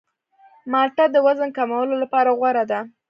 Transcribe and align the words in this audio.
مالټه 0.71 1.05
د 1.11 1.15
وزن 1.25 1.49
کمولو 1.57 1.95
لپاره 2.03 2.29
غوره 2.39 2.63
ده. 2.71 2.79